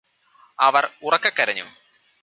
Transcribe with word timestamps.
അവര് 0.59 0.89
ഉറക്കെ 1.03 1.31
കരഞ്ഞു 1.39 1.67